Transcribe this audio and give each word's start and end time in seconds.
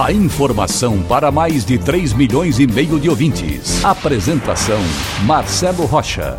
A 0.00 0.10
informação 0.10 1.02
para 1.02 1.30
mais 1.30 1.66
de 1.66 1.78
3 1.78 2.14
milhões 2.14 2.58
e 2.58 2.66
meio 2.66 2.98
de 2.98 3.10
ouvintes. 3.10 3.84
Apresentação 3.84 4.80
Marcelo 5.26 5.84
Rocha. 5.84 6.38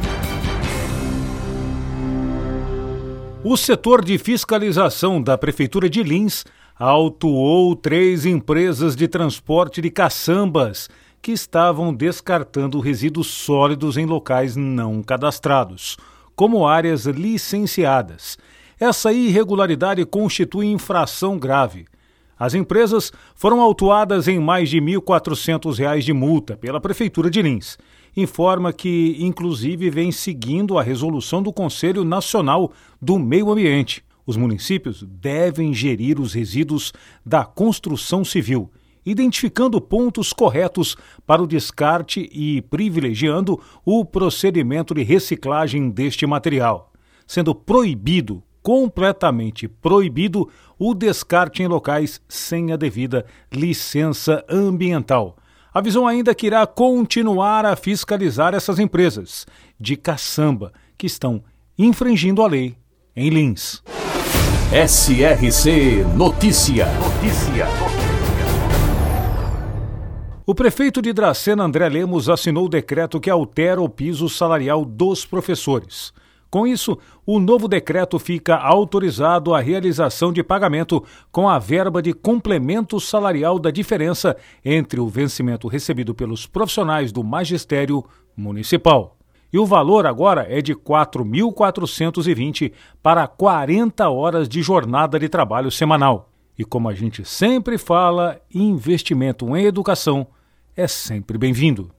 O 3.44 3.56
setor 3.56 4.04
de 4.04 4.18
fiscalização 4.18 5.22
da 5.22 5.38
Prefeitura 5.38 5.88
de 5.88 6.02
Lins 6.02 6.44
autuou 6.78 7.76
três 7.76 8.26
empresas 8.26 8.96
de 8.96 9.08
transporte 9.08 9.82
de 9.82 9.92
caçambas 9.92 10.90
que 11.22 11.32
estavam 11.32 11.94
descartando 11.94 12.80
resíduos 12.80 13.28
sólidos 13.28 13.98
em 13.98 14.06
locais 14.06 14.56
não 14.56 15.04
cadastrados, 15.04 15.96
como 16.36 16.68
áreas 16.68 17.06
licenciadas. 17.06 18.36
Essa 18.80 19.14
irregularidade 19.14 20.04
constitui 20.06 20.66
infração 20.66 21.38
grave. 21.38 21.86
As 22.38 22.54
empresas 22.54 23.12
foram 23.36 23.62
autuadas 23.62 24.28
em 24.28 24.40
mais 24.40 24.70
de 24.70 24.80
R$ 24.80 24.98
1.400 24.98 26.00
de 26.02 26.14
multa 26.14 26.58
pela 26.58 26.82
Prefeitura 26.82 27.30
de 27.30 27.42
Lins. 27.42 27.78
Informa 28.16 28.72
que, 28.72 29.18
inclusive, 29.20 29.90
vem 29.90 30.12
seguindo 30.12 30.78
a 30.78 30.84
resolução 30.84 31.42
do 31.42 31.54
Conselho 31.54 32.04
Nacional 32.04 32.72
do 33.02 33.18
Meio 33.18 33.52
Ambiente. 33.52 34.04
Os 34.26 34.38
municípios 34.38 35.04
devem 35.04 35.74
gerir 35.74 36.20
os 36.20 36.34
resíduos 36.34 36.94
da 37.26 37.44
construção 37.44 38.24
civil 38.24 38.72
identificando 39.06 39.82
pontos 39.82 40.32
corretos 40.32 40.96
para 41.26 41.42
o 41.42 41.48
descarte 41.48 42.30
e 42.32 42.62
privilegiando 42.62 43.60
o 43.86 44.06
procedimento 44.06 44.94
de 44.94 45.04
reciclagem 45.04 45.90
deste 45.90 46.26
material, 46.26 46.92
sendo 47.28 47.54
proibido, 47.54 48.42
completamente 48.64 49.68
proibido, 49.68 50.50
o 50.80 50.96
descarte 50.96 51.62
em 51.62 51.68
locais 51.68 52.22
sem 52.28 52.72
a 52.72 52.78
devida 52.78 53.26
licença 53.52 54.44
ambiental. 54.50 55.36
Avisou 55.74 56.08
ainda 56.08 56.34
que 56.34 56.48
irá 56.48 56.66
continuar 56.66 57.66
a 57.66 57.76
fiscalizar 57.76 58.56
essas 58.56 58.80
empresas 58.80 59.46
de 59.80 59.98
caçamba 59.98 60.72
que 60.98 61.06
estão 61.06 61.44
infringindo 61.78 62.42
a 62.42 62.48
lei 62.48 62.78
em 63.16 63.30
Lins. 63.30 63.84
SRC 64.72 66.04
Notícia. 66.16 66.88
Notícia. 66.94 67.68
O 70.46 70.54
prefeito 70.54 71.02
de 71.02 71.14
Dracena, 71.14 71.64
André 71.64 71.88
Lemos, 71.88 72.28
assinou 72.28 72.66
o 72.66 72.70
decreto 72.70 73.20
que 73.20 73.30
altera 73.30 73.82
o 73.82 73.88
piso 73.88 74.28
salarial 74.28 74.84
dos 74.84 75.26
professores. 75.26 76.14
Com 76.54 76.68
isso, 76.68 77.00
o 77.26 77.40
novo 77.40 77.68
decreto 77.68 78.20
fica 78.20 78.56
autorizado 78.56 79.56
a 79.56 79.60
realização 79.60 80.32
de 80.32 80.44
pagamento 80.44 81.04
com 81.32 81.50
a 81.50 81.58
verba 81.58 82.00
de 82.00 82.14
complemento 82.14 83.00
salarial 83.00 83.58
da 83.58 83.72
diferença 83.72 84.38
entre 84.64 85.00
o 85.00 85.08
vencimento 85.08 85.68
recebido 85.68 86.14
pelos 86.14 86.46
profissionais 86.46 87.12
do 87.12 87.24
magistério 87.24 88.06
municipal. 88.38 89.18
E 89.52 89.58
o 89.58 89.66
valor 89.66 90.06
agora 90.06 90.46
é 90.48 90.62
de 90.62 90.74
R$ 90.74 90.80
4.420 90.86 92.72
para 93.02 93.26
40 93.26 94.08
horas 94.12 94.48
de 94.48 94.62
jornada 94.62 95.18
de 95.18 95.28
trabalho 95.28 95.72
semanal. 95.72 96.30
E 96.56 96.64
como 96.64 96.88
a 96.88 96.94
gente 96.94 97.26
sempre 97.26 97.80
fala, 97.80 98.40
investimento 98.54 99.58
em 99.58 99.66
educação 99.66 100.28
é 100.78 100.88
sempre 100.88 101.36
bem-vindo. 101.36 101.90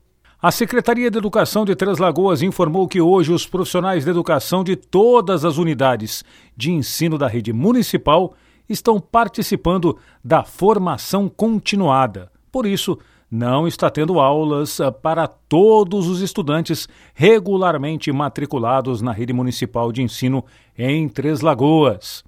A 0.45 0.51
Secretaria 0.51 1.11
de 1.11 1.17
Educação 1.17 1.65
de 1.65 1.75
Três 1.75 1.97
Lagoas 1.97 2.43
informou 2.43 2.87
que 2.87 3.01
hoje 3.01 3.33
os 3.33 3.47
profissionais 3.47 4.05
de 4.05 4.11
educação 4.11 4.63
de 4.63 4.77
todas 4.77 5.43
as 5.43 5.57
unidades 5.57 6.23
de 6.55 6.71
ensino 6.71 7.17
da 7.17 7.27
rede 7.27 7.51
municipal 7.51 8.35
estão 8.69 9.01
participando 9.01 9.97
da 10.23 10.45
formação 10.45 11.31
continuada. 11.31 12.31
Por 12.53 12.67
isso, 12.67 12.99
não 13.31 13.67
está 13.67 13.89
tendo 13.89 14.21
aulas 14.21 14.83
ah, 14.83 14.93
para 14.93 15.27
todos 15.27 16.09
os 16.09 16.21
estudantes 16.21 16.87
regularmente 17.15 18.13
matriculados 18.13 19.01
na 19.01 19.13
rede 19.13 19.33
municipal 19.33 19.91
de 19.91 20.03
ensino 20.03 20.45
em 20.77 21.09
Três 21.09 21.41
Lagoas. 21.41 22.23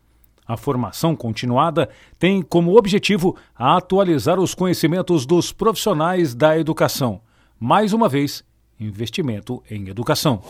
A 0.48 0.56
formação 0.56 1.14
continuada 1.14 1.90
tem 2.18 2.40
como 2.40 2.78
objetivo 2.78 3.36
atualizar 3.54 4.40
os 4.40 4.54
conhecimentos 4.54 5.26
dos 5.26 5.52
profissionais 5.52 6.34
da 6.34 6.58
educação. 6.58 7.20
Mais 7.58 7.92
uma 7.92 8.08
vez, 8.08 8.44
investimento 8.78 9.62
em 9.70 9.88
educação. 9.88 10.42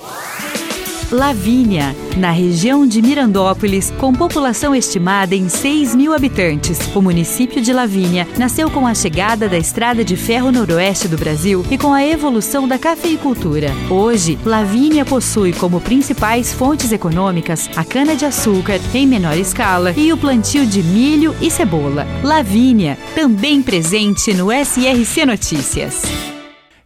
Lavínia, 1.13 1.95
na 2.17 2.33
região 2.33 2.85
de 2.85 3.01
Mirandópolis, 3.01 3.93
com 3.93 4.13
população 4.13 4.75
estimada 4.75 5.37
em 5.37 5.49
6 5.49 5.95
mil 5.95 6.13
habitantes. 6.13 6.81
O 6.97 7.01
município 7.01 7.63
de 7.63 7.73
Lavínia 7.73 8.27
nasceu 8.37 8.69
com 8.69 8.85
a 8.85 8.93
chegada 8.93 9.49
da 9.49 9.57
estrada 9.57 10.05
de 10.05 10.17
ferro 10.17 10.51
noroeste 10.51 11.07
do 11.07 11.17
Brasil 11.17 11.65
e 11.71 11.79
com 11.79 11.93
a 11.93 12.05
evolução 12.05 12.67
da 12.67 12.77
cafeicultura. 12.77 13.69
Hoje, 13.89 14.37
Lavínia 14.45 15.05
possui 15.05 15.53
como 15.53 15.81
principais 15.81 16.53
fontes 16.53 16.91
econômicas 16.91 17.71
a 17.77 17.85
cana-de-açúcar 17.85 18.81
em 18.93 19.07
menor 19.07 19.37
escala 19.39 19.93
e 19.93 20.13
o 20.13 20.19
plantio 20.19 20.67
de 20.67 20.83
milho 20.83 21.37
e 21.41 21.53
cebola. 21.53 22.05
Lavínia, 22.25 22.99
também 23.15 23.63
presente 23.63 24.35
no 24.35 24.49
SRC 24.51 25.25
Notícias. 25.25 26.03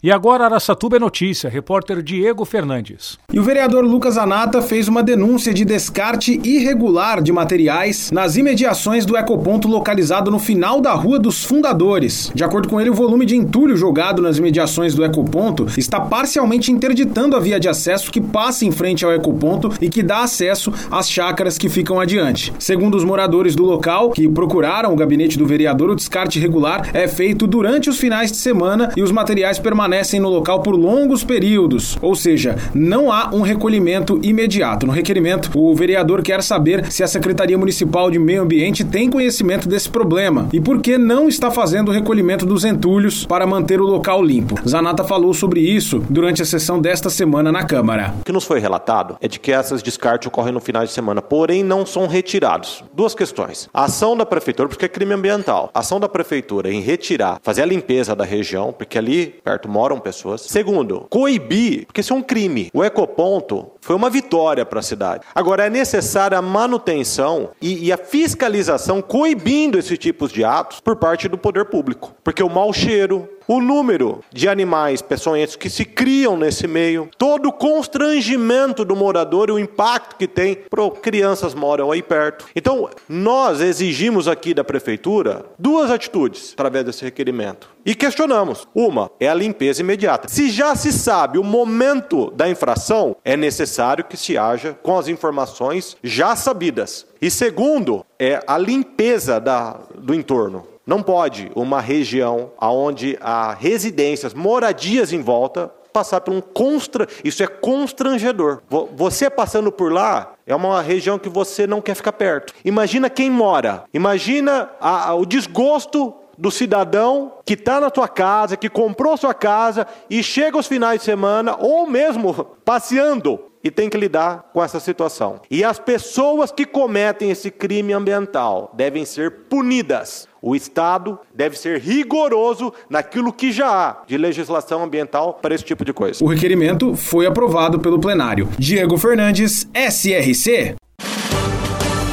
E 0.02 0.10
agora 0.10 0.46
Araçatuba 0.46 0.96
é 0.96 0.98
notícia, 0.98 1.50
repórter 1.50 2.02
Diego 2.02 2.46
Fernandes. 2.46 3.18
E 3.30 3.38
o 3.38 3.42
vereador 3.42 3.84
Lucas 3.84 4.16
Anata 4.16 4.62
fez 4.62 4.88
uma 4.88 5.02
denúncia 5.02 5.52
de 5.52 5.62
descarte 5.62 6.40
irregular 6.42 7.22
de 7.22 7.30
materiais 7.30 8.10
nas 8.10 8.34
imediações 8.34 9.04
do 9.04 9.14
ecoponto 9.14 9.68
localizado 9.68 10.30
no 10.30 10.38
final 10.38 10.80
da 10.80 10.94
Rua 10.94 11.18
dos 11.18 11.44
Fundadores. 11.44 12.32
De 12.34 12.42
acordo 12.42 12.66
com 12.66 12.80
ele, 12.80 12.88
o 12.88 12.94
volume 12.94 13.26
de 13.26 13.36
entulho 13.36 13.76
jogado 13.76 14.22
nas 14.22 14.38
imediações 14.38 14.94
do 14.94 15.04
ecoponto 15.04 15.66
está 15.76 16.00
parcialmente 16.00 16.72
interditando 16.72 17.36
a 17.36 17.40
via 17.40 17.60
de 17.60 17.68
acesso 17.68 18.10
que 18.10 18.22
passa 18.22 18.64
em 18.64 18.72
frente 18.72 19.04
ao 19.04 19.12
ecoponto 19.12 19.70
e 19.82 19.90
que 19.90 20.02
dá 20.02 20.22
acesso 20.22 20.72
às 20.90 21.10
chácaras 21.10 21.58
que 21.58 21.68
ficam 21.68 22.00
adiante. 22.00 22.54
Segundo 22.58 22.96
os 22.96 23.04
moradores 23.04 23.54
do 23.54 23.66
local, 23.66 24.12
que 24.12 24.26
procuraram 24.26 24.94
o 24.94 24.96
gabinete 24.96 25.36
do 25.36 25.44
vereador, 25.44 25.90
o 25.90 25.94
descarte 25.94 26.38
irregular 26.38 26.88
é 26.94 27.06
feito 27.06 27.46
durante 27.46 27.90
os 27.90 27.98
finais 27.98 28.32
de 28.32 28.38
semana 28.38 28.94
e 28.96 29.02
os 29.02 29.12
materiais 29.12 29.58
permanecem 29.58 29.89
permanecem 29.90 30.20
no 30.20 30.28
local 30.28 30.60
por 30.60 30.76
longos 30.76 31.24
períodos, 31.24 31.98
ou 32.00 32.14
seja, 32.14 32.56
não 32.72 33.10
há 33.10 33.30
um 33.32 33.40
recolhimento 33.40 34.20
imediato. 34.22 34.86
No 34.86 34.92
requerimento, 34.92 35.50
o 35.58 35.74
vereador 35.74 36.22
quer 36.22 36.44
saber 36.44 36.92
se 36.92 37.02
a 37.02 37.08
Secretaria 37.08 37.58
Municipal 37.58 38.08
de 38.08 38.16
Meio 38.16 38.42
Ambiente 38.42 38.84
tem 38.84 39.10
conhecimento 39.10 39.68
desse 39.68 39.90
problema 39.90 40.48
e 40.52 40.60
por 40.60 40.80
que 40.80 40.96
não 40.96 41.28
está 41.28 41.50
fazendo 41.50 41.88
o 41.88 41.92
recolhimento 41.92 42.46
dos 42.46 42.64
entulhos 42.64 43.26
para 43.26 43.44
manter 43.44 43.80
o 43.80 43.84
local 43.84 44.22
limpo. 44.22 44.54
Zanata 44.68 45.02
falou 45.02 45.34
sobre 45.34 45.60
isso 45.60 46.04
durante 46.08 46.40
a 46.40 46.46
sessão 46.46 46.80
desta 46.80 47.10
semana 47.10 47.50
na 47.50 47.64
Câmara. 47.64 48.14
O 48.20 48.24
que 48.24 48.32
nos 48.32 48.44
foi 48.44 48.60
relatado 48.60 49.16
é 49.20 49.26
de 49.26 49.40
que 49.40 49.50
essas 49.50 49.82
descartes 49.82 50.28
ocorrem 50.28 50.52
no 50.52 50.60
final 50.60 50.84
de 50.84 50.92
semana, 50.92 51.20
porém 51.20 51.64
não 51.64 51.84
são 51.84 52.06
retirados. 52.06 52.84
Duas 52.94 53.12
questões. 53.12 53.68
A 53.74 53.86
ação 53.86 54.16
da 54.16 54.24
prefeitura, 54.24 54.68
porque 54.68 54.84
é 54.84 54.88
crime 54.88 55.14
ambiental. 55.14 55.68
A 55.74 55.80
ação 55.80 55.98
da 55.98 56.08
prefeitura 56.08 56.72
em 56.72 56.80
retirar, 56.80 57.40
fazer 57.42 57.62
a 57.62 57.66
limpeza 57.66 58.14
da 58.14 58.24
região, 58.24 58.72
porque 58.72 58.96
ali 58.96 59.34
perto 59.42 59.68
moram 59.80 59.98
pessoas. 59.98 60.42
Segundo, 60.42 61.06
coibir, 61.08 61.86
porque 61.86 62.02
isso 62.02 62.12
é 62.12 62.16
um 62.16 62.22
crime. 62.22 62.70
O 62.74 62.84
ecoponto 62.84 63.70
foi 63.80 63.96
uma 63.96 64.10
vitória 64.10 64.66
para 64.66 64.80
a 64.80 64.82
cidade. 64.82 65.24
Agora, 65.34 65.64
é 65.64 65.70
necessária 65.70 66.36
a 66.36 66.42
manutenção 66.42 67.48
e, 67.62 67.86
e, 67.86 67.92
a 67.92 67.96
fiscalização 67.96 69.00
coibindo 69.00 69.78
esses 69.78 69.98
tipos 69.98 70.30
de 70.30 70.44
atos 70.44 70.80
por 70.80 70.96
parte 70.96 71.28
do 71.28 71.38
poder 71.38 71.64
público. 71.64 72.14
Porque 72.22 72.42
o 72.42 72.50
mau 72.50 72.74
cheiro, 72.74 73.26
o 73.50 73.60
número 73.60 74.22
de 74.32 74.48
animais 74.48 75.02
peçonhentos 75.02 75.56
que 75.56 75.68
se 75.68 75.84
criam 75.84 76.36
nesse 76.36 76.68
meio, 76.68 77.10
todo 77.18 77.48
o 77.48 77.52
constrangimento 77.52 78.84
do 78.84 78.94
morador 78.94 79.48
e 79.48 79.52
o 79.52 79.58
impacto 79.58 80.14
que 80.14 80.28
tem 80.28 80.54
para 80.54 80.88
crianças 80.92 81.52
moram 81.52 81.90
aí 81.90 82.00
perto. 82.00 82.46
Então, 82.54 82.88
nós 83.08 83.60
exigimos 83.60 84.28
aqui 84.28 84.54
da 84.54 84.62
prefeitura 84.62 85.44
duas 85.58 85.90
atitudes 85.90 86.52
através 86.52 86.84
desse 86.84 87.02
requerimento. 87.02 87.68
E 87.84 87.92
questionamos. 87.92 88.68
Uma 88.72 89.10
é 89.18 89.28
a 89.28 89.34
limpeza 89.34 89.80
imediata. 89.80 90.28
Se 90.28 90.48
já 90.48 90.76
se 90.76 90.92
sabe 90.92 91.36
o 91.36 91.42
momento 91.42 92.30
da 92.30 92.48
infração, 92.48 93.16
é 93.24 93.36
necessário 93.36 94.04
que 94.04 94.16
se 94.16 94.38
haja 94.38 94.78
com 94.80 94.96
as 94.96 95.08
informações 95.08 95.96
já 96.04 96.36
sabidas. 96.36 97.04
E 97.20 97.28
segundo, 97.28 98.06
é 98.16 98.40
a 98.46 98.56
limpeza 98.56 99.40
da, 99.40 99.80
do 99.98 100.14
entorno. 100.14 100.69
Não 100.86 101.02
pode 101.02 101.50
uma 101.54 101.80
região 101.80 102.52
onde 102.60 103.16
há 103.20 103.52
residências, 103.54 104.34
moradias 104.34 105.12
em 105.12 105.22
volta, 105.22 105.70
passar 105.92 106.20
por 106.20 106.32
um 106.32 106.40
constra... 106.40 107.06
Isso 107.24 107.42
é 107.42 107.46
constrangedor. 107.46 108.62
Você 108.96 109.28
passando 109.28 109.70
por 109.70 109.92
lá 109.92 110.34
é 110.46 110.54
uma 110.54 110.80
região 110.80 111.18
que 111.18 111.28
você 111.28 111.66
não 111.66 111.80
quer 111.80 111.94
ficar 111.94 112.12
perto. 112.12 112.54
Imagina 112.64 113.10
quem 113.10 113.30
mora. 113.30 113.84
Imagina 113.92 114.70
a, 114.80 115.10
a, 115.10 115.14
o 115.14 115.26
desgosto 115.26 116.14
do 116.38 116.50
cidadão 116.50 117.34
que 117.44 117.52
está 117.52 117.78
na 117.80 117.90
tua 117.90 118.08
casa, 118.08 118.56
que 118.56 118.70
comprou 118.70 119.16
sua 119.16 119.34
casa 119.34 119.86
e 120.08 120.22
chega 120.22 120.56
aos 120.56 120.66
finais 120.66 121.00
de 121.00 121.04
semana 121.04 121.56
ou 121.58 121.86
mesmo 121.86 122.32
passeando 122.64 123.49
e 123.62 123.70
tem 123.70 123.88
que 123.88 123.96
lidar 123.96 124.50
com 124.52 124.62
essa 124.62 124.80
situação. 124.80 125.40
E 125.50 125.62
as 125.62 125.78
pessoas 125.78 126.50
que 126.50 126.64
cometem 126.64 127.30
esse 127.30 127.50
crime 127.50 127.92
ambiental 127.92 128.72
devem 128.76 129.04
ser 129.04 129.30
punidas. 129.48 130.28
O 130.42 130.56
Estado 130.56 131.18
deve 131.34 131.58
ser 131.58 131.80
rigoroso 131.80 132.72
naquilo 132.88 133.32
que 133.32 133.52
já 133.52 133.68
há 133.68 134.02
de 134.06 134.16
legislação 134.16 134.82
ambiental 134.82 135.34
para 135.34 135.54
esse 135.54 135.64
tipo 135.64 135.84
de 135.84 135.92
coisa. 135.92 136.24
O 136.24 136.28
requerimento 136.28 136.96
foi 136.96 137.26
aprovado 137.26 137.78
pelo 137.78 138.00
plenário. 138.00 138.48
Diego 138.58 138.96
Fernandes, 138.96 139.68
SRC. 139.74 140.76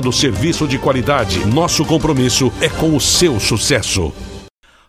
oferecendo 0.00 0.12
serviço 0.12 0.66
de 0.66 0.78
qualidade. 0.78 1.46
Nosso 1.46 1.84
compromisso 1.84 2.52
é 2.60 2.68
com 2.68 2.96
o 2.96 3.00
seu 3.00 3.38
sucesso. 3.38 4.12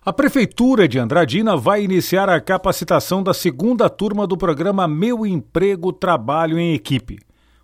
A 0.04 0.12
Prefeitura 0.12 0.88
de 0.88 0.98
Andradina 0.98 1.56
vai 1.56 1.84
iniciar 1.84 2.30
a 2.30 2.40
capacitação 2.42 3.22
da 3.22 3.34
segunda 3.34 3.90
turma 3.90 4.25
do 4.25 4.38
programa 4.38 4.88
Meu 4.88 5.25
Emprego 5.25 5.94
Trabalho 5.94 6.58
em 6.58 6.74
Equipe. 6.74 7.19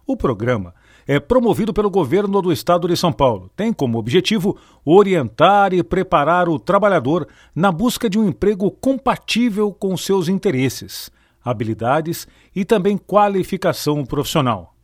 O 0.06 0.16
programa 0.16 0.74
é 1.08 1.20
promovido 1.20 1.74
pelo 1.74 1.90
governo 1.90 2.42
do 2.42 2.52
estado 2.52 2.88
de 2.88 2.96
São 2.96 3.12
Paulo. 3.12 3.50
Tem 3.56 3.74
como 3.74 3.98
objetivo 3.98 4.58
orientar 4.86 5.74
e 5.74 5.82
preparar 5.82 6.48
o 6.48 6.60
trabalhador 6.60 7.28
na 7.56 7.72
busca 7.72 8.10
de 8.10 8.20
um 8.20 8.28
emprego 8.28 8.70
compatível 8.70 9.72
com 9.72 9.96
seus 9.98 10.28
interesses, 10.28 11.10
habilidades 11.44 12.28
e 12.56 12.64
também 12.64 12.98
qualificação 12.98 14.06
profissional. 14.06 14.76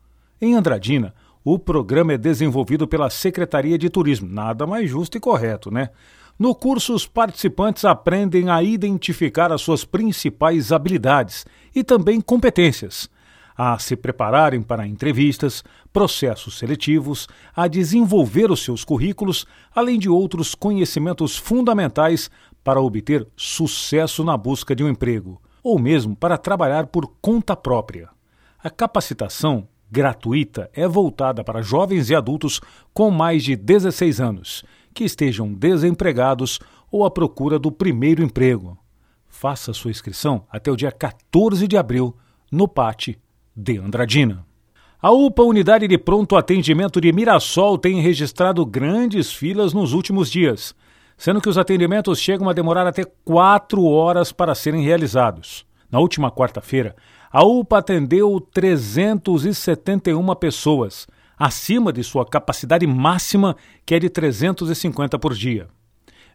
Em 0.41 0.55
Andradina, 0.55 1.13
o 1.43 1.59
programa 1.59 2.13
é 2.13 2.17
desenvolvido 2.17 2.87
pela 2.87 3.09
Secretaria 3.09 3.77
de 3.77 3.89
Turismo. 3.89 4.29
Nada 4.29 4.65
mais 4.65 4.89
justo 4.89 5.17
e 5.17 5.19
correto, 5.19 5.69
né? 5.69 5.89
No 6.39 6.55
curso, 6.55 6.95
os 6.95 7.05
participantes 7.05 7.85
aprendem 7.85 8.49
a 8.49 8.63
identificar 8.63 9.51
as 9.51 9.61
suas 9.61 9.85
principais 9.85 10.71
habilidades 10.71 11.45
e 11.75 11.83
também 11.83 12.19
competências, 12.19 13.09
a 13.55 13.77
se 13.77 13.95
prepararem 13.95 14.61
para 14.61 14.87
entrevistas, 14.87 15.63
processos 15.91 16.57
seletivos, 16.57 17.27
a 17.55 17.67
desenvolver 17.67 18.49
os 18.49 18.63
seus 18.63 18.83
currículos, 18.83 19.45
além 19.75 19.99
de 19.99 20.09
outros 20.09 20.55
conhecimentos 20.55 21.37
fundamentais 21.37 22.31
para 22.63 22.81
obter 22.81 23.27
sucesso 23.35 24.23
na 24.23 24.35
busca 24.35 24.75
de 24.75 24.83
um 24.83 24.89
emprego, 24.89 25.39
ou 25.61 25.77
mesmo 25.77 26.15
para 26.15 26.37
trabalhar 26.37 26.87
por 26.87 27.05
conta 27.21 27.55
própria. 27.55 28.09
A 28.63 28.69
capacitação 28.69 29.67
gratuita 29.93 30.71
é 30.73 30.87
voltada 30.87 31.43
para 31.43 31.61
jovens 31.61 32.09
e 32.09 32.15
adultos 32.15 32.59
com 32.91 33.11
mais 33.11 33.43
de 33.43 33.55
16 33.55 34.19
anos 34.19 34.63
que 34.91 35.03
estejam 35.03 35.53
desempregados 35.53 36.59
ou 36.91 37.05
à 37.05 37.11
procura 37.11 37.59
do 37.59 37.71
primeiro 37.71 38.23
emprego. 38.23 38.75
Faça 39.27 39.71
sua 39.71 39.91
inscrição 39.91 40.47
até 40.49 40.71
o 40.71 40.75
dia 40.75 40.91
14 40.91 41.67
de 41.67 41.77
abril 41.77 42.15
no 42.51 42.67
PAT 42.67 43.09
de 43.55 43.77
Andradina. 43.77 44.43
A 44.99 45.11
UPA 45.11 45.43
Unidade 45.43 45.87
de 45.87 45.97
Pronto 45.99 46.35
Atendimento 46.35 46.99
de 46.99 47.11
Mirassol 47.11 47.77
tem 47.77 48.01
registrado 48.01 48.65
grandes 48.65 49.31
filas 49.31 49.73
nos 49.73 49.93
últimos 49.93 50.31
dias, 50.31 50.73
sendo 51.15 51.39
que 51.39 51.49
os 51.49 51.57
atendimentos 51.57 52.19
chegam 52.19 52.49
a 52.49 52.53
demorar 52.53 52.87
até 52.87 53.03
quatro 53.23 53.83
horas 53.83 54.31
para 54.31 54.55
serem 54.55 54.81
realizados. 54.83 55.67
Na 55.91 55.99
última 55.99 56.31
quarta-feira, 56.31 56.95
a 57.33 57.43
UPA 57.43 57.79
atendeu 57.79 58.39
371 58.39 60.35
pessoas, 60.35 61.07
acima 61.35 61.91
de 61.91 62.03
sua 62.03 62.23
capacidade 62.23 62.85
máxima, 62.85 63.57
que 63.83 63.95
é 63.95 63.99
de 63.99 64.07
350 64.07 65.17
por 65.17 65.33
dia. 65.33 65.67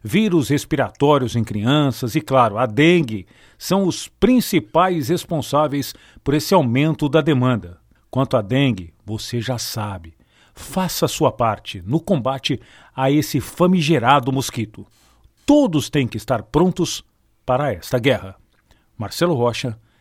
Vírus 0.03 0.49
respiratórios 0.49 1.37
em 1.37 1.43
crianças 1.43 2.15
e, 2.15 2.21
claro, 2.21 2.57
a 2.57 2.65
dengue 2.65 3.25
são 3.57 3.87
os 3.87 4.09
principais 4.09 5.07
responsáveis 5.07 5.95
por 6.21 6.33
esse 6.33 6.53
aumento 6.53 7.07
da 7.07 7.21
demanda. 7.21 7.77
Quanto 8.11 8.35
à 8.35 8.41
dengue, 8.41 8.93
você 9.05 9.39
já 9.39 9.57
sabe. 9.57 10.13
Faça 10.53 11.07
sua 11.07 11.31
parte 11.31 11.81
no 11.85 12.01
combate 12.01 12.59
a 12.93 13.09
esse 13.09 13.39
famigerado 13.39 14.33
mosquito. 14.33 14.85
Todos 15.45 15.89
têm 15.89 16.09
que 16.09 16.17
estar 16.17 16.43
prontos 16.43 17.05
para 17.45 17.71
esta 17.71 17.97
guerra. 17.97 18.35
Marcelo 18.97 19.33
Rocha 19.33 19.79